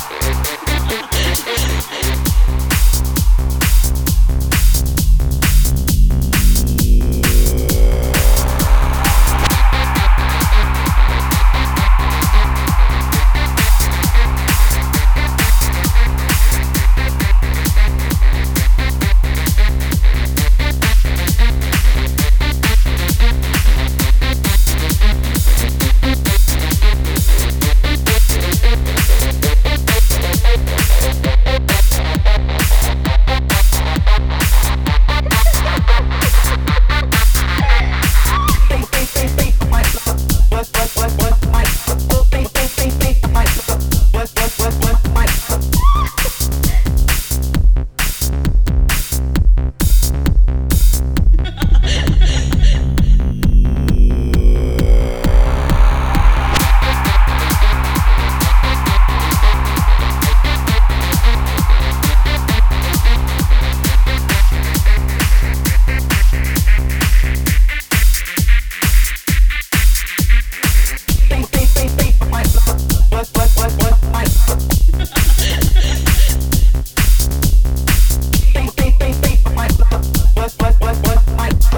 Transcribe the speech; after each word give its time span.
Thank 0.00 0.68
you. 0.68 0.69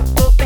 up. 0.02 0.41